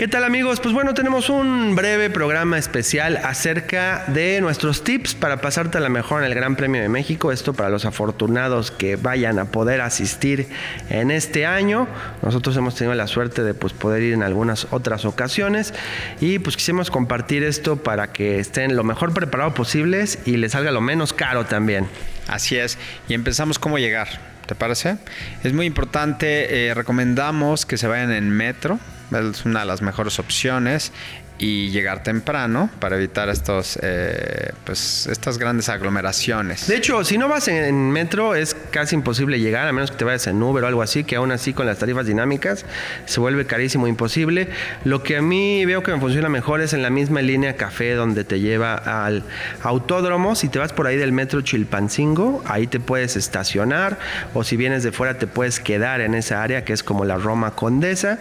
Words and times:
¿Qué 0.00 0.08
tal 0.08 0.24
amigos? 0.24 0.60
Pues 0.60 0.72
bueno, 0.72 0.94
tenemos 0.94 1.28
un 1.28 1.76
breve 1.76 2.08
programa 2.08 2.56
especial 2.56 3.18
acerca 3.18 4.04
de 4.06 4.40
nuestros 4.40 4.82
tips 4.82 5.14
para 5.14 5.42
pasarte 5.42 5.76
a 5.76 5.80
la 5.82 5.90
mejor 5.90 6.22
en 6.22 6.28
el 6.28 6.34
Gran 6.34 6.56
Premio 6.56 6.80
de 6.80 6.88
México. 6.88 7.32
Esto 7.32 7.52
para 7.52 7.68
los 7.68 7.84
afortunados 7.84 8.70
que 8.70 8.96
vayan 8.96 9.38
a 9.38 9.50
poder 9.50 9.82
asistir 9.82 10.48
en 10.88 11.10
este 11.10 11.44
año. 11.44 11.86
Nosotros 12.22 12.56
hemos 12.56 12.76
tenido 12.76 12.94
la 12.94 13.08
suerte 13.08 13.42
de 13.42 13.52
pues, 13.52 13.74
poder 13.74 14.02
ir 14.02 14.14
en 14.14 14.22
algunas 14.22 14.68
otras 14.70 15.04
ocasiones 15.04 15.74
y 16.18 16.38
pues 16.38 16.56
quisimos 16.56 16.90
compartir 16.90 17.42
esto 17.42 17.76
para 17.76 18.10
que 18.10 18.38
estén 18.38 18.76
lo 18.76 18.84
mejor 18.84 19.12
preparados 19.12 19.52
posibles 19.52 20.20
y 20.24 20.38
les 20.38 20.52
salga 20.52 20.70
lo 20.70 20.80
menos 20.80 21.12
caro 21.12 21.44
también. 21.44 21.86
Así 22.26 22.56
es. 22.56 22.78
Y 23.06 23.12
empezamos 23.12 23.58
cómo 23.58 23.76
llegar. 23.78 24.08
¿Te 24.46 24.54
parece? 24.54 24.96
Es 25.44 25.52
muy 25.52 25.66
importante, 25.66 26.68
eh, 26.68 26.74
recomendamos 26.74 27.66
que 27.66 27.76
se 27.76 27.86
vayan 27.86 28.10
en 28.10 28.30
metro, 28.30 28.80
es 29.10 29.44
una 29.44 29.60
de 29.60 29.66
las 29.66 29.82
mejores 29.82 30.18
opciones 30.18 30.92
y 31.40 31.70
llegar 31.70 32.02
temprano 32.02 32.68
para 32.80 32.96
evitar 32.96 33.30
estos, 33.30 33.78
eh, 33.82 34.52
pues, 34.66 35.06
estas 35.06 35.38
grandes 35.38 35.70
aglomeraciones. 35.70 36.68
De 36.68 36.76
hecho, 36.76 37.02
si 37.02 37.16
no 37.16 37.28
vas 37.28 37.48
en, 37.48 37.90
metro 37.90 38.34
es 38.34 38.54
casi 38.70 38.94
imposible 38.94 39.40
llegar, 39.40 39.66
a 39.66 39.72
menos 39.72 39.90
que 39.90 39.96
te 39.96 40.04
vayas 40.04 40.26
en 40.26 40.42
Uber 40.42 40.62
o 40.62 40.66
algo 40.66 40.82
así, 40.82 41.02
que 41.02 41.16
aún 41.16 41.32
así 41.32 41.54
con 41.54 41.64
las 41.64 41.78
tarifas 41.78 42.06
dinámicas 42.06 42.66
se 43.06 43.20
vuelve 43.20 43.46
carísimo, 43.46 43.88
imposible. 43.88 44.48
Lo 44.84 45.02
que 45.02 45.16
a 45.16 45.22
mí 45.22 45.64
veo 45.64 45.82
que 45.82 45.92
me 45.92 45.98
funciona 45.98 46.28
mejor 46.28 46.60
es 46.60 46.74
en 46.74 46.82
la 46.82 46.90
misma 46.90 47.22
línea 47.22 47.56
café 47.56 47.94
donde 47.94 48.24
te 48.24 48.40
lleva 48.40 48.74
al 48.74 49.24
autódromo. 49.62 50.34
Si 50.34 50.50
te 50.50 50.58
vas 50.58 50.74
por 50.74 50.86
ahí 50.86 50.98
del 50.98 51.12
metro 51.12 51.40
Chilpancingo, 51.40 52.42
ahí 52.44 52.66
te 52.66 52.80
puedes 52.80 53.16
estacionar 53.16 53.98
o 54.34 54.44
si 54.44 54.58
vienes 54.58 54.82
de 54.82 54.92
fuera 54.92 55.18
te 55.18 55.26
puedes 55.26 55.58
quedar 55.58 56.02
en 56.02 56.14
esa 56.14 56.42
área 56.42 56.66
que 56.66 56.74
es 56.74 56.82
como 56.82 57.06
la 57.06 57.16
Roma 57.16 57.52
Condesa. 57.52 58.18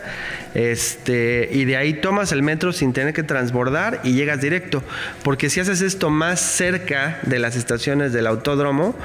Este, 0.53 1.49
y 1.51 1.65
de 1.65 1.75
ahí 1.75 1.95
tomas 1.95 2.31
el 2.31 2.43
metro 2.43 2.71
sin 2.71 2.93
tener 2.93 3.08
que 3.13 3.23
transbordar 3.23 4.01
y 4.03 4.13
llegas 4.13 4.41
directo. 4.41 4.83
Porque 5.23 5.49
si 5.49 5.59
haces 5.59 5.81
esto 5.81 6.09
más 6.09 6.39
cerca 6.39 7.19
de 7.23 7.39
las 7.39 7.55
estaciones 7.55 8.13
del 8.13 8.27
autódromo, 8.27 8.95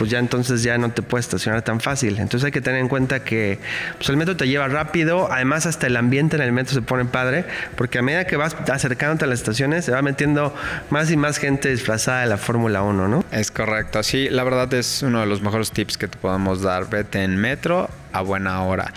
pues 0.00 0.10
ya 0.10 0.18
entonces 0.18 0.62
ya 0.62 0.78
no 0.78 0.90
te 0.90 1.02
puedes 1.02 1.26
estacionar 1.26 1.60
tan 1.60 1.78
fácil. 1.78 2.18
Entonces 2.18 2.46
hay 2.46 2.52
que 2.52 2.62
tener 2.62 2.80
en 2.80 2.88
cuenta 2.88 3.22
que 3.22 3.58
pues 3.98 4.08
el 4.08 4.16
metro 4.16 4.34
te 4.34 4.48
lleva 4.48 4.66
rápido, 4.66 5.30
además 5.30 5.66
hasta 5.66 5.88
el 5.88 5.96
ambiente 5.98 6.36
en 6.36 6.42
el 6.42 6.52
metro 6.52 6.72
se 6.72 6.80
pone 6.80 7.04
padre, 7.04 7.44
porque 7.76 7.98
a 7.98 8.02
medida 8.02 8.26
que 8.26 8.36
vas 8.36 8.56
acercándote 8.70 9.26
a 9.26 9.28
las 9.28 9.40
estaciones 9.40 9.84
se 9.84 9.92
va 9.92 10.00
metiendo 10.00 10.54
más 10.88 11.10
y 11.10 11.18
más 11.18 11.36
gente 11.36 11.68
disfrazada 11.68 12.22
de 12.22 12.28
la 12.28 12.38
Fórmula 12.38 12.82
1, 12.82 13.08
¿no? 13.08 13.24
Es 13.30 13.50
correcto, 13.50 14.02
sí, 14.02 14.30
la 14.30 14.42
verdad 14.42 14.72
es 14.72 15.02
uno 15.02 15.20
de 15.20 15.26
los 15.26 15.42
mejores 15.42 15.70
tips 15.70 15.98
que 15.98 16.08
te 16.08 16.16
podemos 16.16 16.62
dar. 16.62 16.88
Vete 16.88 17.22
en 17.22 17.36
metro 17.36 17.90
a 18.12 18.22
buena 18.22 18.62
hora. 18.64 18.92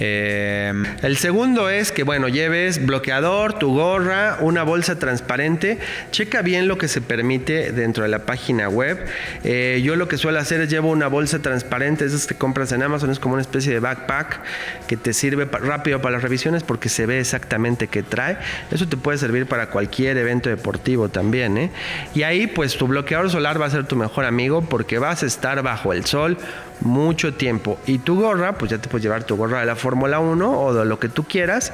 Eh, 0.00 0.72
el 1.02 1.16
segundo 1.16 1.68
es 1.68 1.90
que, 1.90 2.04
bueno, 2.04 2.28
lleves 2.28 2.84
bloqueador, 2.84 3.58
tu 3.58 3.74
gorra, 3.74 4.38
una 4.40 4.62
bolsa 4.62 4.98
transparente. 4.98 5.78
Checa 6.10 6.42
bien 6.42 6.68
lo 6.68 6.78
que 6.78 6.88
se 6.88 7.00
permite 7.00 7.72
dentro 7.72 8.04
de 8.04 8.08
la 8.08 8.20
página 8.20 8.68
web. 8.68 9.04
Eh, 9.44 9.80
yo 9.84 9.96
lo 9.96 10.08
que 10.08 10.16
suelo 10.16 10.38
hacer 10.38 10.60
es 10.60 10.70
llevo 10.70 10.90
una 10.90 11.08
bolsa 11.08 11.40
transparente, 11.40 12.04
esas 12.04 12.26
que 12.26 12.34
compras 12.34 12.72
en 12.72 12.82
Amazon, 12.82 13.10
es 13.10 13.18
como 13.18 13.34
una 13.34 13.42
especie 13.42 13.72
de 13.72 13.80
backpack 13.80 14.40
que 14.86 14.96
te 14.96 15.12
sirve 15.12 15.46
rápido 15.46 16.00
para 16.00 16.14
las 16.14 16.22
revisiones 16.22 16.62
porque 16.62 16.88
se 16.88 17.06
ve 17.06 17.20
exactamente 17.20 17.88
qué 17.88 18.02
trae. 18.02 18.38
Eso 18.70 18.88
te 18.88 18.96
puede 18.96 19.18
servir 19.18 19.46
para 19.46 19.70
cualquier 19.70 20.16
evento 20.16 20.48
deportivo 20.48 21.08
también. 21.08 21.58
¿eh? 21.58 21.70
Y 22.14 22.22
ahí 22.22 22.46
pues 22.46 22.76
tu 22.76 22.86
bloqueador 22.86 23.30
solar 23.30 23.60
va 23.60 23.66
a 23.66 23.70
ser 23.70 23.86
tu 23.86 23.96
mejor 23.96 24.24
amigo 24.24 24.62
porque 24.62 24.98
vas 24.98 25.22
a 25.22 25.26
estar 25.26 25.62
bajo 25.62 25.92
el 25.92 26.04
sol 26.04 26.38
mucho 26.80 27.34
tiempo. 27.34 27.78
Y 27.86 27.98
tu 27.98 28.20
gorra, 28.20 28.57
pues 28.58 28.70
ya 28.70 28.78
te 28.78 28.88
puedes 28.88 29.02
llevar 29.02 29.24
tu 29.24 29.36
gorra 29.36 29.60
de 29.60 29.66
la 29.66 29.76
Fórmula 29.76 30.18
1 30.20 30.60
o 30.60 30.74
de 30.74 30.84
lo 30.84 30.98
que 30.98 31.08
tú 31.08 31.24
quieras. 31.24 31.72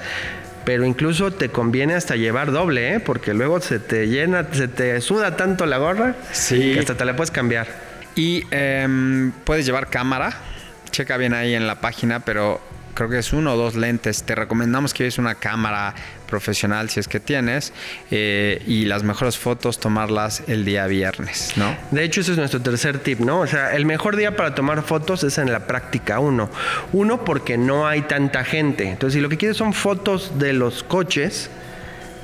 Pero 0.64 0.84
incluso 0.86 1.30
te 1.30 1.50
conviene 1.50 1.94
hasta 1.94 2.16
llevar 2.16 2.50
doble, 2.50 2.94
¿eh? 2.94 3.00
porque 3.00 3.34
luego 3.34 3.60
se 3.60 3.78
te 3.78 4.08
llena, 4.08 4.46
se 4.52 4.66
te 4.66 5.00
suda 5.02 5.36
tanto 5.36 5.66
la 5.66 5.76
gorra 5.76 6.14
que 6.48 6.78
hasta 6.78 6.96
te 6.96 7.04
la 7.04 7.16
puedes 7.16 7.30
cambiar. 7.30 7.66
Y 8.14 8.44
em, 8.50 9.32
puedes 9.44 9.66
llevar 9.66 9.90
cámara, 9.90 10.32
checa 10.90 11.16
bien 11.18 11.34
ahí 11.34 11.54
en 11.54 11.66
la 11.66 11.80
página, 11.80 12.20
pero 12.20 12.62
creo 12.94 13.08
que 13.08 13.18
es 13.18 13.32
uno 13.32 13.54
o 13.54 13.56
dos 13.56 13.74
lentes. 13.74 14.22
Te 14.22 14.34
recomendamos 14.34 14.94
que 14.94 15.04
lleves 15.04 15.18
una 15.18 15.34
cámara 15.34 15.94
profesional 16.28 16.90
si 16.90 17.00
es 17.00 17.06
que 17.06 17.20
tienes 17.20 17.72
eh, 18.10 18.62
y 18.66 18.86
las 18.86 19.02
mejores 19.02 19.36
fotos 19.36 19.78
tomarlas 19.78 20.42
el 20.46 20.64
día 20.64 20.86
viernes, 20.86 21.52
¿no? 21.56 21.76
De 21.90 22.02
hecho, 22.04 22.22
ese 22.22 22.32
es 22.32 22.38
nuestro 22.38 22.60
tercer 22.60 22.98
tip, 22.98 23.20
¿no? 23.20 23.40
O 23.40 23.46
sea, 23.46 23.74
el 23.74 23.86
mejor 23.86 24.16
día 24.16 24.36
para 24.36 24.54
tomar 24.54 24.82
fotos 24.82 25.22
es 25.24 25.38
en 25.38 25.52
la 25.52 25.66
práctica 25.66 26.18
uno. 26.18 26.50
Uno, 26.92 27.24
porque 27.24 27.58
no 27.58 27.86
hay 27.86 28.02
tanta 28.02 28.44
gente. 28.44 28.88
Entonces, 28.88 29.14
si 29.14 29.20
lo 29.20 29.28
que 29.28 29.36
quieres 29.36 29.56
son 29.56 29.72
fotos 29.72 30.38
de 30.38 30.52
los 30.52 30.82
coches, 30.82 31.50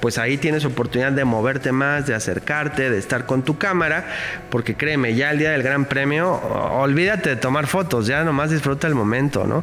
pues 0.01 0.19
ahí 0.19 0.39
tienes 0.39 0.65
oportunidad 0.65 1.13
de 1.13 1.25
moverte 1.25 1.73
más, 1.73 2.07
de 2.07 2.15
acercarte, 2.15 2.91
de 2.91 2.99
estar 2.99 3.27
con 3.27 3.43
tu 3.43 3.59
cámara, 3.59 4.07
porque 4.51 4.75
créeme, 4.75 5.15
ya 5.15 5.31
el 5.31 5.39
día 5.39 5.51
del 5.51 5.63
Gran 5.63 5.85
Premio, 5.85 6.33
olvídate 6.33 7.31
de 7.31 7.37
tomar 7.37 7.67
fotos, 7.67 8.07
ya 8.07 8.25
nomás 8.25 8.51
disfruta 8.51 8.87
el 8.87 8.95
momento, 8.95 9.47
¿no? 9.47 9.63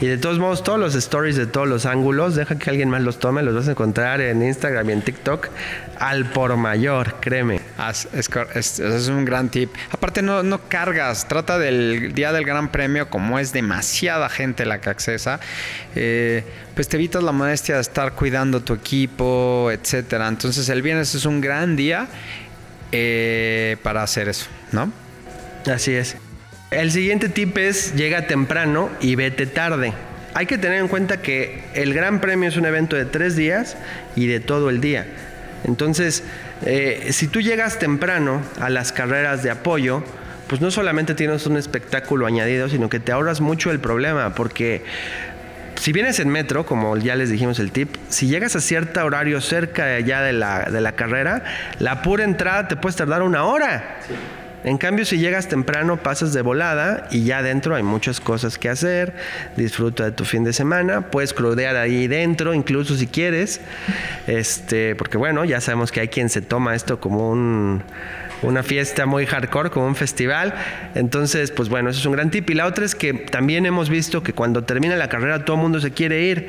Y 0.00 0.06
de 0.06 0.16
todos 0.16 0.38
modos, 0.38 0.64
todos 0.64 0.78
los 0.78 0.94
stories 0.94 1.36
de 1.36 1.46
todos 1.46 1.68
los 1.68 1.84
ángulos, 1.84 2.34
deja 2.34 2.58
que 2.58 2.70
alguien 2.70 2.88
más 2.88 3.02
los 3.02 3.18
tome, 3.18 3.42
los 3.42 3.54
vas 3.54 3.68
a 3.68 3.72
encontrar 3.72 4.22
en 4.22 4.42
Instagram 4.42 4.88
y 4.88 4.92
en 4.94 5.02
TikTok 5.02 5.48
al 5.98 6.24
por 6.24 6.56
mayor, 6.56 7.16
créeme. 7.20 7.60
Es, 7.90 8.78
es, 8.78 9.08
un 9.08 9.26
gran 9.26 9.50
tip. 9.50 9.70
Aparte, 9.90 10.22
no, 10.22 10.42
no 10.42 10.68
cargas, 10.68 11.28
trata 11.28 11.58
del 11.58 12.14
día 12.14 12.32
del 12.32 12.46
Gran 12.46 12.72
Premio, 12.72 13.10
como 13.10 13.38
es 13.38 13.52
demasiada 13.52 14.30
gente 14.30 14.64
la 14.64 14.80
que 14.80 14.88
accesa, 14.88 15.38
eh, 15.94 16.44
pues 16.74 16.88
te 16.88 16.96
evitas 16.96 17.22
la 17.22 17.32
modestia 17.32 17.74
de 17.74 17.82
estar 17.82 18.12
cuidando 18.14 18.60
tu 18.60 18.72
equipo, 18.72 19.70
etcétera. 19.70 20.28
Entonces, 20.28 20.70
el 20.70 20.80
viernes 20.80 21.14
es 21.14 21.26
un 21.26 21.42
gran 21.42 21.76
día 21.76 22.06
eh, 22.90 23.76
para 23.82 24.02
hacer 24.02 24.30
eso, 24.30 24.46
¿no? 24.72 24.90
Así 25.66 25.92
es. 25.92 26.16
El 26.70 26.92
siguiente 26.92 27.28
tip 27.28 27.58
es 27.58 27.96
llega 27.96 28.28
temprano 28.28 28.90
y 29.00 29.16
vete 29.16 29.46
tarde. 29.46 29.92
Hay 30.34 30.46
que 30.46 30.56
tener 30.56 30.78
en 30.78 30.86
cuenta 30.86 31.20
que 31.20 31.64
el 31.74 31.92
Gran 31.92 32.20
Premio 32.20 32.48
es 32.48 32.56
un 32.56 32.64
evento 32.64 32.94
de 32.94 33.06
tres 33.06 33.34
días 33.34 33.76
y 34.14 34.28
de 34.28 34.38
todo 34.38 34.70
el 34.70 34.80
día. 34.80 35.04
Entonces, 35.64 36.22
eh, 36.64 37.08
si 37.10 37.26
tú 37.26 37.40
llegas 37.40 37.80
temprano 37.80 38.40
a 38.60 38.70
las 38.70 38.92
carreras 38.92 39.42
de 39.42 39.50
apoyo, 39.50 40.04
pues 40.46 40.60
no 40.60 40.70
solamente 40.70 41.16
tienes 41.16 41.44
un 41.46 41.56
espectáculo 41.56 42.26
añadido, 42.26 42.68
sino 42.68 42.88
que 42.88 43.00
te 43.00 43.10
ahorras 43.10 43.40
mucho 43.40 43.72
el 43.72 43.80
problema, 43.80 44.36
porque 44.36 44.84
si 45.74 45.92
vienes 45.92 46.20
en 46.20 46.28
metro, 46.28 46.66
como 46.66 46.96
ya 46.98 47.16
les 47.16 47.30
dijimos 47.30 47.58
el 47.58 47.72
tip, 47.72 47.96
si 48.10 48.28
llegas 48.28 48.54
a 48.54 48.60
cierto 48.60 49.04
horario 49.04 49.40
cerca 49.40 49.98
ya 49.98 50.22
de 50.22 50.34
la, 50.34 50.70
de 50.70 50.80
la 50.80 50.92
carrera, 50.92 51.42
la 51.80 52.02
pura 52.02 52.22
entrada 52.22 52.68
te 52.68 52.76
puedes 52.76 52.94
tardar 52.94 53.22
una 53.22 53.42
hora. 53.42 53.98
En 54.62 54.76
cambio, 54.76 55.04
si 55.04 55.18
llegas 55.18 55.48
temprano, 55.48 55.96
pasas 56.02 56.32
de 56.32 56.42
volada 56.42 57.08
y 57.10 57.24
ya 57.24 57.38
adentro 57.38 57.74
hay 57.74 57.82
muchas 57.82 58.20
cosas 58.20 58.58
que 58.58 58.68
hacer. 58.68 59.14
Disfruta 59.56 60.04
de 60.04 60.12
tu 60.12 60.24
fin 60.24 60.44
de 60.44 60.52
semana. 60.52 61.10
Puedes 61.10 61.32
crudear 61.32 61.76
ahí 61.76 62.08
dentro, 62.08 62.52
incluso 62.52 62.96
si 62.96 63.06
quieres. 63.06 63.60
Este, 64.26 64.94
porque 64.96 65.16
bueno, 65.16 65.44
ya 65.44 65.60
sabemos 65.60 65.90
que 65.90 66.00
hay 66.00 66.08
quien 66.08 66.28
se 66.28 66.42
toma 66.42 66.74
esto 66.74 67.00
como 67.00 67.30
una 68.42 68.62
fiesta 68.62 69.06
muy 69.06 69.26
hardcore, 69.26 69.70
como 69.70 69.86
un 69.86 69.96
festival. 69.96 70.54
Entonces, 70.94 71.50
pues 71.50 71.68
bueno, 71.68 71.90
eso 71.90 72.00
es 72.00 72.06
un 72.06 72.12
gran 72.12 72.30
tip. 72.30 72.50
Y 72.50 72.54
la 72.54 72.66
otra 72.66 72.84
es 72.84 72.94
que 72.94 73.14
también 73.14 73.64
hemos 73.64 73.88
visto 73.88 74.22
que 74.22 74.34
cuando 74.34 74.64
termina 74.64 74.96
la 74.96 75.08
carrera 75.08 75.44
todo 75.44 75.56
el 75.56 75.62
mundo 75.62 75.80
se 75.80 75.92
quiere 75.92 76.22
ir. 76.22 76.48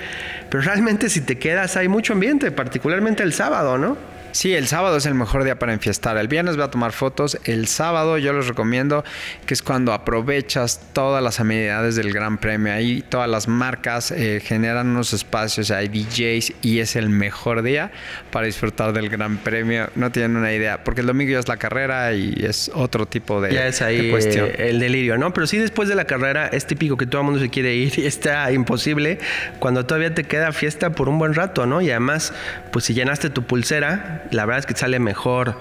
Pero 0.50 0.64
realmente 0.64 1.10
si 1.10 1.22
te 1.22 1.38
quedas 1.38 1.78
hay 1.78 1.88
mucho 1.88 2.14
ambiente, 2.14 2.52
particularmente 2.52 3.24
el 3.24 3.32
sábado, 3.32 3.78
¿no? 3.78 4.11
Sí, 4.31 4.53
el 4.53 4.68
sábado 4.68 4.97
es 4.97 5.06
el 5.06 5.14
mejor 5.14 5.44
día 5.44 5.59
para 5.59 5.74
enfiestar. 5.74 6.18
El 6.18 6.28
viernes 6.28 6.56
voy 6.56 6.66
a 6.66 6.72
tomar 6.72 6.92
fotos. 6.92 7.38
El 7.44 7.68
sábado 7.68 8.18
yo 8.18 8.34
les 8.34 8.47
recomiendo 8.47 9.03
que 9.46 9.53
es 9.53 9.61
cuando 9.61 9.94
aprovechas 9.94 10.82
todas 10.94 11.22
las 11.22 11.40
amenidades 11.40 11.96
del 11.96 12.14
Gran 12.14 12.38
Premio. 12.38 12.73
Ahí 12.73 13.03
todas 13.08 13.29
las 13.29 13.47
marcas 13.47 14.11
eh, 14.11 14.41
generan 14.44 14.88
unos 14.88 15.14
espacios, 15.14 15.72
hay 15.72 15.88
DJs 15.90 16.53
y 16.61 16.79
es 16.79 16.96
el 16.96 17.09
mejor 17.09 17.61
día 17.61 17.91
para 18.32 18.46
disfrutar 18.46 18.94
del 18.94 19.09
Gran 19.09 19.38
Premio. 19.38 19.90
No 19.96 20.11
tienen 20.11 20.38
una 20.38 20.53
idea, 20.53 20.84
porque 20.84 21.02
el 21.02 21.08
domingo 21.08 21.34
ya 21.34 21.40
es 21.40 21.47
la 21.47 21.58
carrera 21.58 22.14
y 22.14 22.34
es 22.46 22.72
otro 22.73 23.06
tipo 23.06 23.41
de, 23.41 23.53
ya 23.53 23.67
es 23.67 23.82
ahí, 23.82 24.09
cuestión. 24.09 24.47
Eh, 24.47 24.70
el 24.70 24.79
delirio, 24.79 25.17
¿no? 25.17 25.34
Pero 25.34 25.47
sí 25.47 25.58
después 25.58 25.90
de 25.90 25.96
la 25.96 26.06
carrera 26.06 26.47
es 26.47 26.66
típico 26.66 26.97
que 26.97 27.06
todo 27.06 27.22
el 27.22 27.26
mundo 27.26 27.40
se 27.40 27.50
quiere 27.50 27.76
ir 27.76 28.00
y 28.00 28.06
está 28.06 28.52
imposible 28.52 29.20
cuando 29.59 29.85
todavía 29.85 30.14
te 30.14 30.23
queda 30.23 30.52
fiesta 30.52 30.91
por 30.91 31.09
un 31.09 31.20
buen 31.20 31.34
rato, 31.34 31.66
¿no? 31.66 31.82
Y 31.82 31.90
además, 31.90 32.34
pues 32.72 32.85
si 32.85 32.94
llenaste 32.94 33.29
tu 33.29 33.44
pulsera, 33.44 34.21
la 34.32 34.46
verdad 34.46 34.59
es 34.59 34.66
que 34.66 34.76
sale 34.76 35.00
mejor 35.00 35.56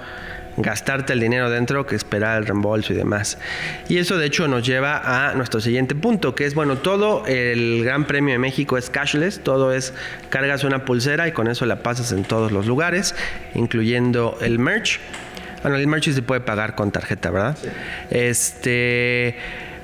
gastarte 0.56 1.12
el 1.12 1.20
dinero 1.20 1.50
dentro 1.50 1.86
que 1.86 1.96
esperar 1.96 2.38
el 2.38 2.46
reembolso 2.46 2.92
y 2.92 2.96
demás. 2.96 3.38
Y 3.88 3.98
eso 3.98 4.18
de 4.18 4.26
hecho 4.26 4.48
nos 4.48 4.66
lleva 4.66 5.30
a 5.30 5.34
nuestro 5.34 5.60
siguiente 5.60 5.94
punto, 5.94 6.34
que 6.34 6.44
es, 6.44 6.54
bueno, 6.54 6.76
todo 6.76 7.24
el 7.26 7.82
Gran 7.84 8.06
Premio 8.06 8.32
de 8.32 8.38
México 8.38 8.76
es 8.76 8.90
cashless, 8.90 9.40
todo 9.42 9.72
es 9.72 9.92
cargas 10.28 10.64
una 10.64 10.84
pulsera 10.84 11.28
y 11.28 11.32
con 11.32 11.48
eso 11.48 11.66
la 11.66 11.82
pasas 11.82 12.12
en 12.12 12.24
todos 12.24 12.52
los 12.52 12.66
lugares, 12.66 13.14
incluyendo 13.54 14.38
el 14.40 14.58
merch. 14.58 15.00
Bueno, 15.62 15.76
el 15.76 15.86
merch 15.86 16.10
se 16.10 16.22
puede 16.22 16.40
pagar 16.40 16.74
con 16.74 16.90
tarjeta, 16.90 17.30
¿verdad? 17.30 17.56
Este, 18.10 19.36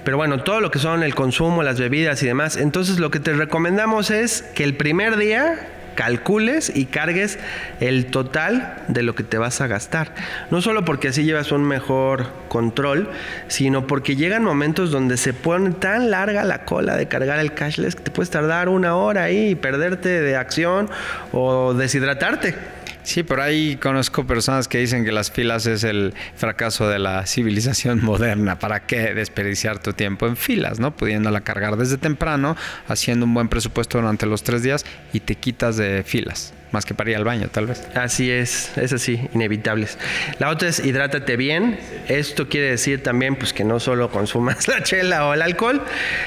pero 0.05 0.17
bueno, 0.17 0.43
todo 0.43 0.61
lo 0.61 0.71
que 0.71 0.79
son 0.79 1.03
el 1.03 1.15
consumo, 1.15 1.63
las 1.63 1.79
bebidas 1.79 2.23
y 2.23 2.27
demás. 2.27 2.57
Entonces 2.57 2.99
lo 2.99 3.11
que 3.11 3.21
te 3.21 3.33
recomendamos 3.35 4.11
es 4.11 4.43
que 4.55 4.65
el 4.65 4.75
primer 4.77 5.17
día 5.17 5.69
calcules 5.97 6.71
y 6.73 6.87
cargues 6.87 7.41
el 7.81 8.07
total 8.07 8.85
de 8.87 9.03
lo 9.03 9.17
que 9.17 9.25
te 9.25 9.39
vas 9.39 9.61
a 9.61 9.67
gastar. 9.67 10.15
No 10.53 10.63
solo 10.63 10.85
porque 10.85 11.09
así 11.09 11.25
llevas 11.25 11.51
un 11.51 11.65
mejor 11.65 12.27
control, 12.49 13.11
sino 13.49 13.89
porque 13.89 14.15
llegan 14.15 14.45
momentos 14.45 14.93
donde 14.93 15.17
se 15.17 15.33
pone 15.33 15.71
tan 15.73 16.13
larga 16.13 16.45
la 16.45 16.65
cola 16.65 16.97
de 16.97 17.09
cargar 17.09 17.41
el 17.41 17.55
cashless 17.55 17.97
que 17.97 18.03
te 18.05 18.11
puedes 18.13 18.31
tardar 18.31 18.69
una 18.69 18.95
hora 18.95 19.25
ahí 19.25 19.51
y 19.51 19.55
perderte 19.57 20.09
de 20.21 20.37
acción 20.37 20.89
o 21.33 21.75
deshidratarte. 21.75 22.76
Sí, 23.07 23.23
por 23.23 23.41
ahí 23.41 23.77
conozco 23.77 24.27
personas 24.27 24.67
que 24.67 24.79
dicen 24.79 25.05
que 25.05 25.13
las 25.13 25.31
filas 25.31 25.65
es 25.67 25.85
el 25.85 26.13
fracaso 26.35 26.89
de 26.89 26.99
la 26.99 27.25
civilización 27.25 28.01
moderna. 28.05 28.59
¿Para 28.59 28.85
qué 28.85 29.15
desperdiciar 29.15 29.79
tu 29.79 29.93
tiempo 29.93 30.27
en 30.27 30.37
filas, 30.37 30.81
no? 30.81 30.97
Pudiéndola 30.97 31.43
cargar 31.43 31.77
desde 31.77 31.99
temprano, 31.99 32.57
haciendo 32.89 33.25
un 33.25 33.33
buen 33.33 33.47
presupuesto 33.47 33.99
durante 33.99 34.27
los 34.27 34.43
tres 34.43 34.65
días 34.65 34.85
y 35.13 35.21
te 35.21 35.37
quitas 35.37 35.77
de 35.77 36.03
filas 36.03 36.53
más 36.77 36.85
que 36.85 36.93
para 36.93 37.09
ir 37.09 37.17
al 37.17 37.25
baño, 37.25 37.49
tal 37.51 37.67
vez. 37.67 37.83
Así 37.95 38.31
es, 38.31 38.77
es 38.77 38.93
así, 38.93 39.31
inevitables. 39.33 39.97
La 40.39 40.51
otra 40.51 40.69
es 40.69 40.79
hidrátate 40.85 41.39
bien. 41.39 41.79
Esto 42.07 42.51
quiere 42.51 42.69
decir 42.69 43.03
también 43.03 43.35
pues 43.37 43.55
que 43.55 43.65
no 43.65 43.81
solo 43.81 44.11
consumas 44.11 44.69
la 44.69 44.83
chela 44.83 45.27
o 45.27 45.33
el 45.33 45.41
alcohol. 45.41 45.81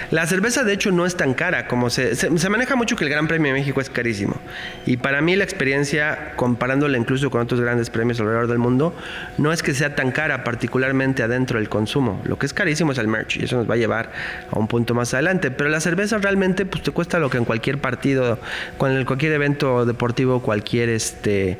La 0.10 0.26
cerveza 0.26 0.64
de 0.64 0.74
hecho 0.74 0.92
no 0.92 1.06
es 1.06 1.16
tan 1.16 1.36
cara 1.36 1.68
como 1.68 1.92
se, 1.92 2.16
maneja 2.50 2.76
mucho 2.76 2.96
que 2.96 3.04
el 3.04 3.12
Gran 3.12 3.28
Premio 3.28 3.54
de 3.54 3.60
México 3.60 3.80
es 3.80 3.92
carísimo. 3.92 4.38
Y 4.88 4.98
para 4.98 5.22
mí 5.22 5.36
la 5.36 5.44
experiencia, 5.44 6.34
comparándola 6.36 6.98
incluso 6.98 7.30
con 7.30 7.42
otros 7.42 7.62
grandes 7.62 7.92
premios 7.92 8.20
alrededor 8.20 8.48
del 8.48 8.58
mundo, 8.58 8.96
no 9.38 9.54
es 9.54 9.62
que 9.62 9.76
sea 9.76 9.94
tan 9.94 10.12
cara, 10.12 10.44
particularmente 10.44 11.22
adentro 11.22 11.60
del 11.60 11.70
consumo. 11.70 12.24
Lo 12.26 12.40
que 12.40 12.48
es 12.48 12.56
carísimo 12.56 12.92
es 12.94 12.98
el 12.98 13.08
merch 13.08 13.38
y 13.38 13.44
eso 13.44 13.58
nos 13.58 13.70
va 13.70 13.76
a 13.76 13.78
llevar 13.78 14.12
a 14.50 14.58
un 14.58 14.68
punto 14.68 14.96
más 14.96 15.14
adelante. 15.14 15.52
Pero 15.52 15.70
la 15.70 15.80
cerveza 15.80 16.18
realmente 16.18 16.66
pues 16.66 16.82
te 16.82 16.90
cuesta 16.90 17.20
lo 17.20 17.30
que 17.30 17.38
en 17.38 17.46
cualquier 17.46 17.78
partido, 17.78 18.40
en 18.82 19.06
cualquier 19.06 19.34
evento 19.34 19.86
deportivo 19.86 20.39
cualquier 20.42 20.90
este 20.90 21.58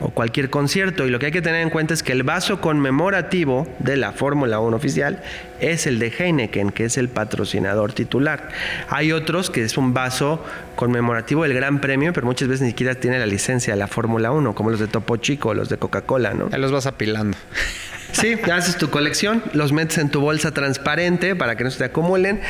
o 0.00 0.10
cualquier 0.10 0.50
concierto. 0.50 1.06
Y 1.06 1.10
lo 1.10 1.18
que 1.18 1.26
hay 1.26 1.32
que 1.32 1.42
tener 1.42 1.62
en 1.62 1.70
cuenta 1.70 1.94
es 1.94 2.02
que 2.02 2.12
el 2.12 2.22
vaso 2.22 2.60
conmemorativo 2.60 3.66
de 3.78 3.96
la 3.96 4.12
Fórmula 4.12 4.60
1 4.60 4.76
oficial 4.76 5.22
es 5.60 5.86
el 5.86 5.98
de 5.98 6.12
Heineken, 6.16 6.70
que 6.70 6.84
es 6.84 6.98
el 6.98 7.08
patrocinador 7.08 7.92
titular. 7.92 8.48
Hay 8.88 9.12
otros 9.12 9.50
que 9.50 9.64
es 9.64 9.76
un 9.76 9.94
vaso 9.94 10.44
conmemorativo 10.76 11.42
del 11.42 11.54
Gran 11.54 11.80
Premio, 11.80 12.12
pero 12.12 12.26
muchas 12.26 12.48
veces 12.48 12.62
ni 12.62 12.68
siquiera 12.68 12.94
tiene 12.94 13.18
la 13.18 13.26
licencia 13.26 13.72
de 13.74 13.78
la 13.78 13.88
Fórmula 13.88 14.30
1, 14.30 14.54
como 14.54 14.70
los 14.70 14.80
de 14.80 14.86
Topo 14.86 15.16
Chico, 15.16 15.54
los 15.54 15.68
de 15.68 15.78
Coca-Cola, 15.78 16.34
¿no? 16.34 16.48
Ahí 16.52 16.60
los 16.60 16.72
vas 16.72 16.86
apilando. 16.86 17.36
Sí, 18.12 18.36
haces 18.50 18.76
tu 18.78 18.90
colección, 18.90 19.42
los 19.52 19.72
metes 19.72 19.98
en 19.98 20.08
tu 20.08 20.20
bolsa 20.20 20.52
transparente 20.52 21.36
para 21.36 21.56
que 21.56 21.64
no 21.64 21.70
se 21.70 21.78
te 21.78 21.84
acumulen. 21.84 22.40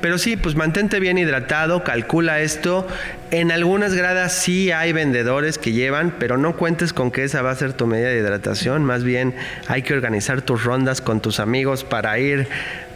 Pero 0.00 0.18
sí, 0.18 0.36
pues 0.36 0.54
mantente 0.54 1.00
bien 1.00 1.18
hidratado, 1.18 1.82
calcula 1.82 2.40
esto. 2.40 2.86
En 3.30 3.50
algunas 3.50 3.94
gradas 3.94 4.32
sí 4.34 4.70
hay 4.70 4.92
vendedores 4.92 5.58
que 5.58 5.72
llevan, 5.72 6.14
pero 6.18 6.36
no 6.36 6.56
cuentes 6.56 6.92
con 6.92 7.10
que 7.10 7.24
esa 7.24 7.42
va 7.42 7.50
a 7.50 7.56
ser 7.56 7.72
tu 7.72 7.86
medida 7.86 8.08
de 8.08 8.18
hidratación. 8.18 8.84
Más 8.84 9.04
bien 9.04 9.34
hay 9.68 9.82
que 9.82 9.94
organizar 9.94 10.42
tus 10.42 10.64
rondas 10.64 11.00
con 11.00 11.20
tus 11.20 11.40
amigos 11.40 11.82
para 11.82 12.18
ir 12.18 12.48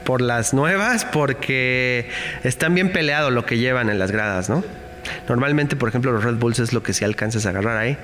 por 0.05 0.21
las 0.21 0.55
nuevas, 0.55 1.05
porque 1.07 2.09
están 2.45 2.75
bien 2.75 2.93
peleado 2.93 3.31
lo 3.31 3.45
que 3.45 3.59
llevan 3.59 3.91
en 3.91 3.99
las 3.99 4.11
gradas, 4.11 4.49
¿no? 4.51 4.63
Normalmente, 5.29 5.77
por 5.77 5.89
ejemplo, 5.89 6.13
los 6.13 6.23
Red 6.23 6.35
Bulls 6.35 6.59
es 6.59 6.73
lo 6.73 6.83
que 6.83 6.93
sí 6.93 7.05
alcanzas 7.05 7.47
a 7.47 7.51
agarrar 7.51 7.77
ahí. 7.77 7.97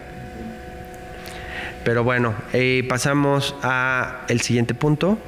Pero 1.87 2.03
bueno, 2.03 2.35
eh, 2.53 2.85
pasamos 2.89 3.55
a 3.63 4.25
el 4.27 4.41
siguiente 4.41 4.75
punto. 4.75 5.19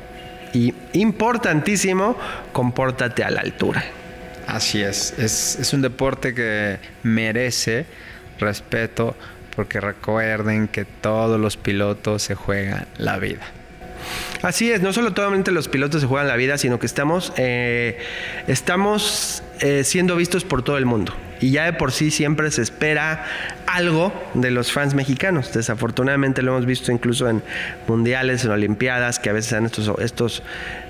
Y 0.52 0.74
importantísimo, 0.92 2.18
compórtate 2.52 3.22
a 3.22 3.30
la 3.30 3.42
altura. 3.42 3.84
Así 4.48 4.82
es. 4.82 5.14
es, 5.20 5.56
es 5.60 5.72
un 5.72 5.82
deporte 5.82 6.34
que 6.34 6.80
merece 7.04 7.86
respeto 8.40 9.14
porque 9.54 9.80
recuerden 9.80 10.66
que 10.66 10.84
todos 10.84 11.38
los 11.38 11.56
pilotos 11.56 12.24
se 12.24 12.34
juegan 12.34 12.88
la 12.96 13.20
vida. 13.20 13.46
Así 14.42 14.72
es, 14.72 14.82
no 14.82 14.92
solo 14.92 15.12
solamente 15.14 15.52
los 15.52 15.68
pilotos 15.68 16.00
se 16.00 16.08
juegan 16.08 16.26
la 16.26 16.34
vida, 16.34 16.58
sino 16.58 16.80
que 16.80 16.86
estamos, 16.86 17.32
eh, 17.36 17.98
estamos 18.48 19.44
eh, 19.60 19.84
siendo 19.84 20.16
vistos 20.16 20.42
por 20.42 20.64
todo 20.64 20.76
el 20.76 20.86
mundo. 20.86 21.14
Y 21.40 21.50
ya 21.50 21.64
de 21.64 21.72
por 21.72 21.92
sí 21.92 22.10
siempre 22.10 22.50
se 22.50 22.62
espera 22.62 23.24
algo 23.66 24.12
de 24.34 24.50
los 24.50 24.72
fans 24.72 24.94
mexicanos. 24.94 25.52
Desafortunadamente 25.52 26.42
lo 26.42 26.52
hemos 26.52 26.66
visto 26.66 26.90
incluso 26.90 27.28
en 27.28 27.42
mundiales, 27.86 28.44
en 28.44 28.50
olimpiadas, 28.50 29.18
que 29.18 29.30
a 29.30 29.32
veces 29.32 29.52
dan 29.52 29.66
estos, 29.66 30.42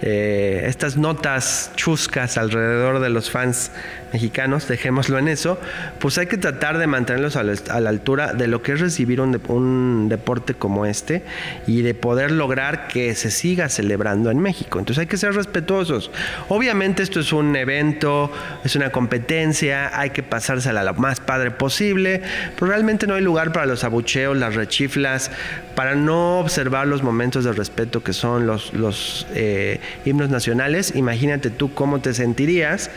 eh, 0.02 0.64
estas 0.66 0.96
notas 0.96 1.72
chuscas 1.76 2.38
alrededor 2.38 3.00
de 3.00 3.08
los 3.10 3.30
fans 3.30 3.72
mexicanos, 4.12 4.68
dejémoslo 4.68 5.18
en 5.18 5.28
eso, 5.28 5.58
pues 5.98 6.18
hay 6.18 6.26
que 6.26 6.38
tratar 6.38 6.78
de 6.78 6.86
mantenerlos 6.86 7.36
a 7.36 7.42
la, 7.42 7.88
altura 7.88 8.32
de 8.32 8.46
lo 8.46 8.62
que 8.62 8.72
es 8.72 8.80
recibir 8.80 9.20
un, 9.20 9.40
un, 9.48 10.08
deporte 10.08 10.54
como 10.54 10.86
este 10.86 11.22
y 11.66 11.82
de 11.82 11.94
poder 11.94 12.30
lograr 12.30 12.88
que 12.88 13.14
se 13.14 13.30
siga 13.30 13.68
celebrando 13.68 14.30
en 14.30 14.38
México. 14.38 14.78
Entonces 14.78 15.00
hay 15.00 15.06
que 15.06 15.16
ser 15.16 15.34
respetuosos. 15.34 16.10
Obviamente 16.48 17.02
esto 17.02 17.20
es 17.20 17.32
un 17.32 17.54
evento, 17.56 18.30
es 18.64 18.76
una 18.76 18.90
competencia, 18.90 19.98
hay 19.98 20.10
que 20.10 20.22
pasársela 20.38 20.84
lo 20.84 20.94
más 20.94 21.18
padre 21.18 21.50
posible, 21.50 22.22
pero 22.54 22.70
realmente 22.70 23.08
no 23.08 23.14
hay 23.14 23.22
lugar 23.22 23.50
para 23.50 23.66
los 23.66 23.82
abucheos, 23.82 24.36
las 24.36 24.54
rechiflas, 24.54 25.32
para 25.74 25.96
no 25.96 26.38
observar 26.38 26.86
los 26.86 27.02
momentos 27.02 27.42
de 27.42 27.52
respeto 27.52 28.04
que 28.04 28.12
son 28.12 28.46
los, 28.46 28.72
los 28.72 29.26
eh, 29.34 29.80
himnos 30.04 30.30
nacionales. 30.30 30.94
Imagínate 30.94 31.50
tú 31.50 31.74
cómo 31.74 32.00
te 32.00 32.14
sentirías 32.14 32.88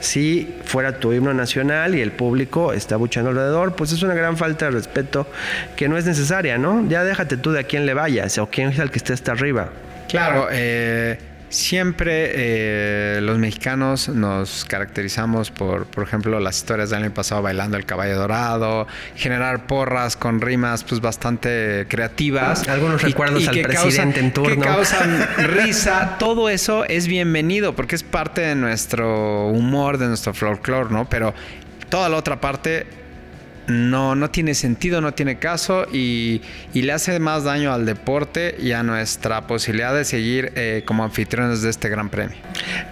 si 0.00 0.56
fuera 0.64 0.98
tu 0.98 1.12
himno 1.12 1.32
nacional 1.34 1.94
y 1.94 2.00
el 2.00 2.10
público 2.10 2.72
está 2.72 2.96
buchando 2.96 3.30
alrededor, 3.30 3.76
pues 3.76 3.92
es 3.92 4.02
una 4.02 4.14
gran 4.14 4.36
falta 4.36 4.64
de 4.64 4.72
respeto 4.72 5.28
que 5.76 5.88
no 5.88 5.96
es 5.98 6.04
necesaria, 6.04 6.58
¿no? 6.58 6.84
Ya 6.88 7.04
déjate 7.04 7.36
tú 7.36 7.52
de 7.52 7.60
a 7.60 7.62
quién 7.62 7.86
le 7.86 7.94
vayas 7.94 8.38
o 8.38 8.48
quién 8.48 8.70
es 8.70 8.78
el 8.80 8.90
que 8.90 8.98
esté 8.98 9.12
hasta 9.12 9.30
arriba. 9.30 9.68
Claro, 10.08 10.48
eh, 10.50 11.18
Siempre 11.50 12.32
eh, 12.34 13.20
los 13.22 13.38
mexicanos 13.38 14.08
nos 14.08 14.66
caracterizamos 14.66 15.50
por, 15.50 15.86
por 15.86 16.04
ejemplo, 16.04 16.38
las 16.40 16.58
historias 16.58 16.90
del 16.90 17.04
año 17.04 17.14
pasado 17.14 17.40
bailando 17.40 17.76
el 17.76 17.86
caballo 17.86 18.16
dorado, 18.16 18.86
generar 19.16 19.66
porras 19.66 20.16
con 20.16 20.40
rimas 20.40 20.84
pues 20.84 21.00
bastante 21.00 21.86
creativas. 21.88 22.68
Algunos 22.68 23.02
recuerdos 23.02 23.48
al 23.48 23.60
presidente 23.62 24.20
en 24.20 24.32
turno. 24.32 24.56
Que 24.56 24.60
causan 24.60 25.26
risa. 25.38 26.16
Todo 26.18 26.50
eso 26.50 26.84
es 26.84 27.06
bienvenido 27.06 27.74
porque 27.74 27.96
es 27.96 28.02
parte 28.02 28.42
de 28.42 28.54
nuestro 28.54 29.48
humor, 29.48 29.96
de 29.96 30.08
nuestro 30.08 30.34
folclore, 30.34 30.90
¿no? 30.90 31.08
Pero 31.08 31.32
toda 31.88 32.10
la 32.10 32.18
otra 32.18 32.40
parte 32.40 32.86
no, 33.68 34.14
no 34.14 34.30
tiene 34.30 34.54
sentido, 34.54 35.00
no 35.00 35.12
tiene 35.12 35.38
caso 35.38 35.86
y, 35.92 36.40
le 36.74 36.92
hace 36.92 37.18
más 37.18 37.44
daño 37.44 37.72
al 37.72 37.84
deporte 37.84 38.56
y 38.58 38.72
a 38.72 38.82
nuestra 38.82 39.46
posibilidad 39.46 39.94
de 39.94 40.04
seguir 40.04 40.52
eh, 40.54 40.84
como 40.86 41.04
anfitriones 41.04 41.60
de 41.60 41.68
este 41.68 41.90
gran 41.90 42.08
premio. 42.08 42.36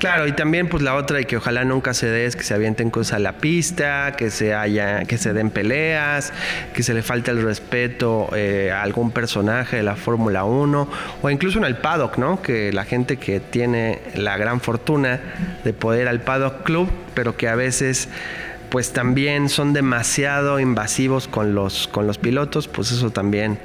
Claro, 0.00 0.26
y 0.26 0.33
también 0.33 0.68
pues 0.68 0.83
la 0.83 0.97
otra 0.97 1.21
y 1.21 1.25
que 1.25 1.38
ojalá 1.38 1.64
nunca 1.64 1.95
se 1.95 2.06
dé 2.09 2.26
es 2.26 2.37
que 2.37 2.42
se 2.42 2.52
avienten 2.52 2.90
cosas 2.90 3.14
a 3.14 3.18
la 3.21 3.38
pista, 3.38 4.12
que 4.18 4.30
se 4.30 4.54
haya, 4.54 5.04
que 5.04 5.16
se 5.16 5.33
den 5.33 5.50
peleas, 5.50 6.33
que 6.75 6.83
se 6.83 6.92
le 6.92 7.02
falte 7.02 7.30
el 7.30 7.42
respeto 7.42 8.28
eh, 8.37 8.71
a 8.71 8.83
algún 8.83 9.12
personaje 9.12 9.76
de 9.76 9.83
la 9.83 9.97
Fórmula 9.97 10.45
1 10.45 10.90
o 11.23 11.30
incluso 11.30 11.59
en 11.59 11.64
el 11.64 11.76
paddock, 11.76 12.18
¿no? 12.18 12.42
Que 12.42 12.73
la 12.73 12.85
gente 12.85 13.16
que 13.16 13.40
tiene 13.40 14.00
la 14.14 14.37
gran 14.37 14.61
fortuna 14.61 15.21
de 15.64 15.73
poder 15.73 16.09
al 16.09 16.21
paddock 16.21 16.64
club, 16.64 16.90
pero 17.14 17.37
que 17.37 17.49
a 17.49 17.54
veces 17.54 18.09
pues 18.71 18.93
también 18.93 19.49
son 19.49 19.73
demasiado 19.73 20.61
invasivos 20.61 21.29
con 21.29 21.55
los, 21.55 21.89
con 21.89 22.07
los 22.07 22.19
pilotos, 22.19 22.69
pues 22.69 22.93
eso 22.93 23.11
también 23.11 23.59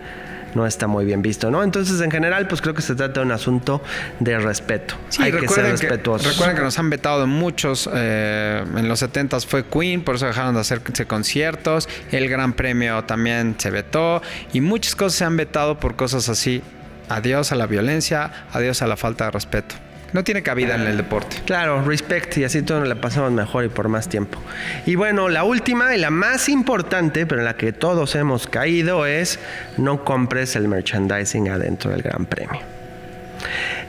no 0.55 0.65
está 0.65 0.87
muy 0.87 1.05
bien 1.05 1.21
visto, 1.21 1.49
¿no? 1.49 1.63
Entonces, 1.63 2.01
en 2.01 2.11
general, 2.11 2.47
pues 2.47 2.61
creo 2.61 2.73
que 2.73 2.81
se 2.81 2.95
trata 2.95 3.21
de 3.21 3.25
un 3.25 3.31
asunto 3.31 3.81
de 4.19 4.37
respeto. 4.39 4.95
Hay 5.19 5.31
que 5.31 5.47
ser 5.47 5.65
respetuosos. 5.65 6.33
recuerden 6.33 6.57
que 6.57 6.63
nos 6.63 6.77
han 6.77 6.89
vetado 6.89 7.21
de 7.21 7.27
muchos. 7.27 7.89
Eh, 7.93 8.63
en 8.75 8.87
los 8.87 8.99
70 8.99 9.39
fue 9.41 9.65
Queen, 9.65 10.03
por 10.03 10.15
eso 10.15 10.25
dejaron 10.25 10.53
de 10.55 10.61
hacerse 10.61 11.05
conciertos. 11.05 11.87
El 12.11 12.29
Gran 12.29 12.53
Premio 12.53 13.03
también 13.05 13.55
se 13.57 13.71
vetó. 13.71 14.21
Y 14.53 14.61
muchas 14.61 14.95
cosas 14.95 15.13
se 15.13 15.25
han 15.25 15.37
vetado 15.37 15.79
por 15.79 15.95
cosas 15.95 16.29
así. 16.29 16.61
Adiós 17.09 17.51
a 17.51 17.55
la 17.55 17.67
violencia, 17.67 18.31
adiós 18.53 18.81
a 18.81 18.87
la 18.87 18.97
falta 18.97 19.25
de 19.25 19.31
respeto 19.31 19.75
no 20.13 20.23
tiene 20.23 20.43
cabida 20.43 20.75
en 20.75 20.81
el 20.81 20.97
deporte. 20.97 21.37
Claro, 21.45 21.83
respect 21.83 22.37
y 22.37 22.43
así 22.43 22.61
todos 22.61 22.87
la 22.87 22.95
pasamos 22.95 23.31
mejor 23.31 23.65
y 23.65 23.69
por 23.69 23.87
más 23.87 24.09
tiempo. 24.09 24.39
Y 24.85 24.95
bueno, 24.95 25.29
la 25.29 25.43
última 25.43 25.95
y 25.95 25.99
la 25.99 26.09
más 26.09 26.49
importante, 26.49 27.25
pero 27.25 27.41
en 27.41 27.45
la 27.45 27.55
que 27.55 27.71
todos 27.71 28.15
hemos 28.15 28.47
caído, 28.47 29.05
es 29.05 29.39
no 29.77 30.03
compres 30.03 30.55
el 30.55 30.67
merchandising 30.67 31.49
adentro 31.49 31.91
del 31.91 32.01
Gran 32.01 32.25
Premio. 32.25 32.59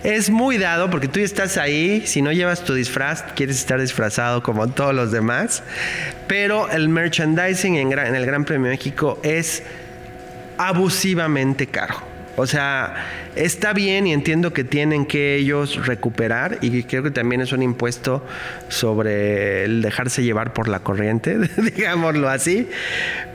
Es 0.03 0.31
muy 0.31 0.59
dado 0.59 0.91
porque 0.91 1.09
tú 1.09 1.21
estás 1.21 1.59
ahí, 1.59 2.05
si 2.07 2.23
no 2.23 2.33
llevas 2.33 2.65
tu 2.65 2.75
disfraz, 2.75 3.23
quieres 3.35 3.59
estar 3.59 3.81
disfrazado 3.81 4.43
como 4.43 4.67
todos 4.69 4.95
los 4.95 5.13
demás, 5.13 5.63
pero 6.27 6.69
el 6.71 6.89
merchandising 6.89 7.77
en, 7.77 7.93
en 7.93 8.15
el 8.15 8.27
Gran 8.27 8.45
Premio 8.45 8.71
México 8.71 9.21
es 9.23 9.63
abusivamente 10.59 11.67
caro. 11.67 12.12
O 12.37 12.47
sea, 12.47 12.95
está 13.37 13.75
bien 13.75 14.07
y 14.07 14.13
entiendo 14.13 14.53
que 14.53 14.65
tienen 14.65 15.05
que 15.05 15.37
ellos 15.37 15.87
recuperar 15.87 16.59
y 16.63 16.83
creo 16.85 17.03
que 17.03 17.11
también 17.11 17.43
es 17.43 17.53
un 17.53 17.63
impuesto 17.63 18.25
sobre 18.69 19.65
el 19.65 19.83
dejarse 19.83 20.23
llevar 20.23 20.55
por 20.55 20.69
la 20.69 20.81
corriente, 20.81 21.39
digámoslo 21.77 22.29
así. 22.29 22.69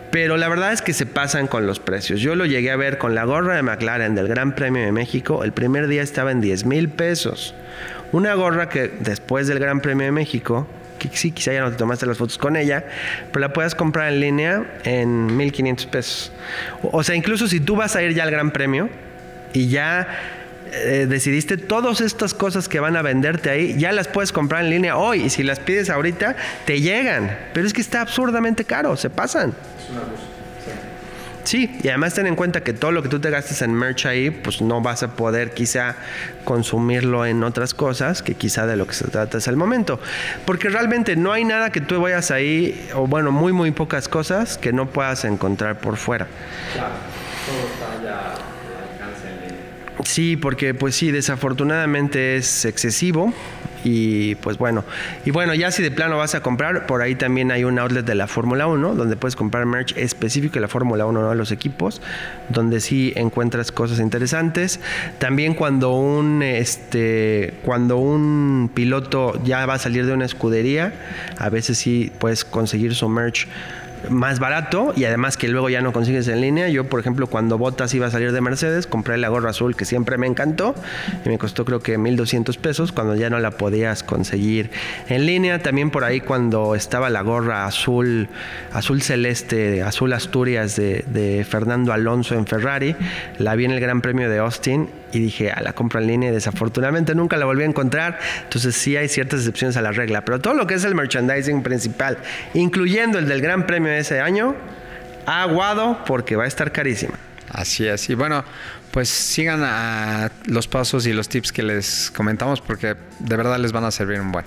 Pero 0.10 0.38
la 0.38 0.48
verdad 0.48 0.72
es 0.72 0.82
que 0.82 0.94
se 0.94 1.06
pasan 1.06 1.48
con 1.48 1.68
los 1.68 1.80
precios. 1.80 2.22
Yo 2.22 2.36
lo 2.36 2.46
llegué 2.46 2.72
a 2.72 2.76
ver 2.76 2.98
con 2.98 3.14
la 3.14 3.26
gorra 3.26 3.56
de 3.56 3.62
McLaren 3.62 4.16
del 4.16 4.28
Gran 4.28 4.56
Premio 4.56 4.84
de 4.84 4.92
México. 4.92 5.44
El 5.44 5.52
primer 5.52 5.88
día 5.88 6.02
estaba 6.02 6.32
en 6.32 6.42
10 6.42 6.66
mil 6.66 6.90
pesos. 6.90 7.54
Una 8.14 8.34
gorra 8.34 8.70
que 8.70 8.90
después 9.02 9.48
del 9.48 9.60
Gran 9.60 9.82
Premio 9.82 10.06
de 10.06 10.14
México, 10.14 10.66
que 10.98 11.10
sí, 11.14 11.32
quizá 11.32 11.54
ya 11.54 11.62
no 11.62 11.72
te 11.72 11.78
tomaste 11.78 12.06
las 12.06 12.18
fotos 12.18 12.38
con 12.38 12.56
ella, 12.56 12.86
pero 13.32 13.42
la 13.42 13.54
puedes 13.54 13.76
comprar 13.76 14.12
en 14.12 14.20
línea 14.20 14.80
en 14.84 15.36
1500 15.36 15.86
pesos. 15.88 16.32
O 16.82 17.04
sea, 17.04 17.16
incluso 17.16 17.48
si 17.48 17.60
tú 17.60 17.76
vas 17.76 17.96
a 17.96 18.04
ir 18.04 18.14
ya 18.14 18.24
al 18.24 18.32
Gran 18.32 18.52
Premio 18.52 18.90
y 19.54 19.70
ya 19.70 20.08
eh, 20.72 21.06
decidiste 21.08 21.58
todas 21.58 22.02
estas 22.02 22.34
cosas 22.34 22.68
que 22.68 22.80
van 22.80 22.96
a 22.96 23.02
venderte 23.02 23.50
ahí, 23.50 23.78
ya 23.78 23.92
las 23.92 24.08
puedes 24.08 24.32
comprar 24.32 24.64
en 24.64 24.70
línea 24.70 24.98
hoy 24.98 25.24
y 25.24 25.30
si 25.30 25.44
las 25.44 25.60
pides 25.60 25.90
ahorita, 25.90 26.36
te 26.66 26.82
llegan. 26.82 27.38
Pero 27.54 27.66
es 27.68 27.74
que 27.74 27.82
está 27.82 28.02
absurdamente 28.02 28.66
caro, 28.66 28.98
se 28.98 29.10
pasan. 29.10 29.54
Es 29.80 29.90
una 29.90 30.37
Sí, 31.48 31.80
y 31.82 31.88
además 31.88 32.14
ten 32.14 32.28
en 32.28 32.36
cuenta 32.36 32.62
que 32.62 32.74
todo 32.74 32.92
lo 32.92 33.02
que 33.02 33.08
tú 33.08 33.22
te 33.22 33.30
gastes 33.30 33.62
en 33.62 33.74
merch 33.74 34.06
ahí, 34.06 34.32
pues 34.32 34.62
no 34.62 34.82
vas 34.82 35.02
a 35.04 35.16
poder 35.16 35.54
quizá 35.54 35.96
consumirlo 36.44 37.26
en 37.26 37.42
otras 37.42 37.74
cosas, 37.74 38.22
que 38.22 38.36
quizá 38.36 38.68
de 38.68 38.76
lo 38.76 38.86
que 38.86 38.94
se 38.94 39.08
trata 39.08 39.38
es 39.38 39.48
el 39.48 39.56
momento. 39.56 39.98
Porque 40.46 40.68
realmente 40.68 41.16
no 41.16 41.32
hay 41.32 41.46
nada 41.46 41.70
que 41.70 41.80
tú 41.80 42.02
vayas 42.02 42.32
ahí, 42.32 42.90
o 42.96 43.08
bueno, 43.08 43.32
muy, 43.32 43.54
muy 43.54 43.72
pocas 43.72 44.10
cosas 44.10 44.58
que 44.58 44.74
no 44.74 44.88
puedas 44.88 45.24
encontrar 45.24 45.80
por 45.80 45.96
fuera. 45.96 46.28
Claro, 46.74 46.96
todo 47.46 47.96
está 47.96 48.04
ya 48.04 48.34
Sí, 50.04 50.36
porque 50.36 50.74
pues 50.74 50.96
sí, 50.96 51.12
desafortunadamente 51.12 52.36
es 52.36 52.66
excesivo 52.66 53.34
y 53.84 54.36
pues 54.36 54.58
bueno, 54.58 54.84
y 55.26 55.32
bueno, 55.32 55.54
ya 55.54 55.72
si 55.72 55.84
de 55.84 55.92
plano 55.92 56.18
vas 56.18 56.36
a 56.36 56.42
comprar, 56.42 56.86
por 56.86 57.02
ahí 57.02 57.16
también 57.16 57.52
hay 57.52 57.64
un 57.64 57.80
outlet 57.80 58.06
de 58.06 58.16
la 58.16 58.28
Fórmula 58.28 58.68
1 58.68 58.96
donde 58.96 59.16
puedes 59.16 59.36
comprar 59.36 59.66
merch 59.66 59.96
específico 59.98 60.56
de 60.56 60.62
la 60.62 60.68
Fórmula 60.68 61.06
1, 61.06 61.30
a 61.30 61.36
los 61.36 61.52
equipos, 61.52 62.02
donde 62.50 62.80
sí 62.82 63.14
encuentras 63.16 63.72
cosas 63.72 64.00
interesantes. 64.00 64.80
También 65.20 65.54
cuando 65.54 65.94
un 65.94 66.44
este 66.44 67.56
cuando 67.64 67.98
un 67.98 68.70
piloto 68.74 69.42
ya 69.44 69.66
va 69.66 69.76
a 69.76 69.80
salir 69.80 70.06
de 70.06 70.14
una 70.14 70.26
escudería, 70.26 70.94
a 71.38 71.50
veces 71.50 71.78
sí 71.78 72.12
puedes 72.20 72.46
conseguir 72.46 72.96
su 72.96 73.10
merch 73.10 73.48
más 74.10 74.40
barato 74.40 74.94
y 74.96 75.06
además 75.06 75.38
que 75.38 75.48
luego 75.48 75.70
ya 75.70 75.82
no 75.82 75.94
consigues 75.94 76.28
en 76.28 76.42
línea. 76.42 76.70
Yo, 76.70 76.86
por 76.86 77.00
ejemplo, 77.00 77.28
cuando 77.28 77.58
Botas 77.58 77.94
iba 77.94 78.08
a 78.08 78.12
salir 78.12 78.32
de 78.32 78.42
Mercedes, 78.42 78.88
compré 78.88 79.18
la 79.18 79.30
gorra 79.30 79.52
azul 79.52 79.76
que 79.76 79.86
siempre 79.86 80.18
me 80.18 80.28
encantó 80.28 80.76
y 81.26 81.30
me 81.30 81.38
costó 81.38 81.66
creo 81.66 81.80
que 81.80 81.98
1200 81.98 82.58
pesos 82.58 82.92
cuando 82.92 83.16
ya 83.16 83.30
no 83.30 83.40
la 83.40 83.52
podías 83.52 84.04
conseguir 84.04 84.70
en 85.10 85.26
línea. 85.26 85.60
También 85.60 85.92
por 85.92 86.04
ahí 86.04 86.22
cuando 86.22 86.76
estaba 86.76 87.10
la 87.10 87.22
gorra 87.22 87.66
azul, 87.66 88.30
azul 88.74 89.02
celeste, 89.02 89.84
azul 89.84 90.14
Asturias 90.14 90.76
de, 90.76 91.04
de 91.08 91.46
Fernando 91.46 91.94
Alonso 91.94 92.36
en 92.36 92.48
Ferrari, 92.48 92.96
la 93.38 93.56
vi 93.56 93.66
en 93.66 93.72
el 93.72 93.80
Gran 93.80 94.02
Premio 94.02 94.30
de 94.30 94.40
Austin 94.40 94.90
y 95.12 95.20
dije, 95.20 95.52
a 95.52 95.62
la 95.62 95.74
compra 95.74 96.02
en 96.02 96.08
línea 96.08 96.30
y 96.30 96.34
desafortunadamente 96.34 97.16
nunca 97.16 97.38
la 97.38 97.46
volví 97.46 97.64
a 97.64 97.66
encontrar. 97.66 98.20
Entonces 98.44 98.76
sí 98.76 98.98
hay 98.98 99.08
ciertas 99.08 99.40
excepciones 99.40 99.78
a 99.78 99.82
la 99.82 99.92
regla, 99.92 100.26
pero 100.26 100.40
todo 100.40 100.54
lo 100.54 100.68
que 100.68 100.76
es 100.76 100.84
el 100.84 100.96
merchandising 100.96 101.64
principal, 101.64 102.18
incluyendo 102.54 103.20
el 103.20 103.28
del 103.28 103.42
Gran 103.42 103.66
Premio 103.66 103.92
de 103.92 104.00
ese 104.00 104.20
año, 104.20 104.56
aguado 105.26 106.04
porque 106.06 106.36
va 106.36 106.46
a 106.46 106.48
estar 106.48 106.72
carísima. 106.72 107.18
Así 107.50 107.88
es. 107.88 108.10
Y 108.10 108.16
bueno, 108.16 108.44
pues 108.92 109.10
sigan 109.10 109.62
a 109.64 110.32
los 110.46 110.68
pasos 110.68 111.06
y 111.08 111.14
los 111.14 111.30
tips 111.30 111.52
que 111.52 111.64
les 111.64 112.12
comentamos 112.16 112.62
porque 112.62 112.96
de 113.20 113.36
verdad 113.36 113.60
les 113.60 113.72
van 113.72 113.86
a 113.86 113.92
servir 113.92 114.20
un 114.20 114.32
buen. 114.32 114.46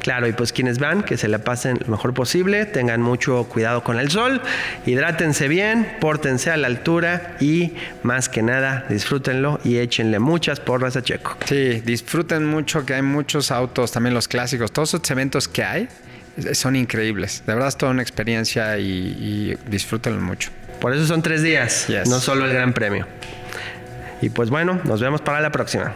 Claro, 0.00 0.26
y 0.26 0.32
pues 0.32 0.52
quienes 0.52 0.78
van, 0.78 1.02
que 1.02 1.16
se 1.16 1.28
la 1.28 1.38
pasen 1.38 1.78
lo 1.80 1.88
mejor 1.88 2.14
posible, 2.14 2.66
tengan 2.66 3.02
mucho 3.02 3.44
cuidado 3.44 3.82
con 3.84 3.98
el 3.98 4.10
sol, 4.10 4.42
hidrátense 4.86 5.48
bien, 5.48 5.96
pórtense 6.00 6.50
a 6.50 6.56
la 6.56 6.66
altura 6.66 7.36
y 7.40 7.74
más 8.02 8.28
que 8.28 8.42
nada 8.42 8.86
disfrútenlo 8.88 9.60
y 9.64 9.78
échenle 9.78 10.18
muchas 10.18 10.60
porras 10.60 10.96
a 10.96 11.02
Checo. 11.02 11.36
Sí, 11.46 11.80
disfruten 11.84 12.44
mucho 12.44 12.84
que 12.84 12.94
hay 12.94 13.02
muchos 13.02 13.50
autos, 13.50 13.92
también 13.92 14.14
los 14.14 14.28
clásicos, 14.28 14.72
todos 14.72 14.94
esos 14.94 15.10
eventos 15.10 15.48
que 15.48 15.64
hay 15.64 15.88
son 16.52 16.76
increíbles. 16.76 17.42
De 17.46 17.52
verdad 17.52 17.68
es 17.68 17.76
toda 17.76 17.92
una 17.92 18.02
experiencia 18.02 18.78
y, 18.78 19.56
disfrútenlo 19.66 20.20
mucho. 20.20 20.50
Por 20.80 20.94
eso 20.94 21.06
son 21.06 21.22
tres 21.22 21.42
días, 21.42 21.86
no 22.06 22.18
solo 22.18 22.44
el 22.46 22.52
Gran 22.52 22.72
Premio. 22.72 23.06
Y 24.22 24.30
pues 24.30 24.48
bueno, 24.50 24.80
nos 24.84 25.00
vemos 25.00 25.20
para 25.20 25.40
la 25.40 25.50
próxima. 25.50 25.92